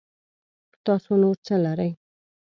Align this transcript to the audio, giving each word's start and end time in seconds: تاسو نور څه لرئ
تاسو 0.85 1.11
نور 1.21 1.35
څه 1.45 1.55
لرئ 1.65 1.91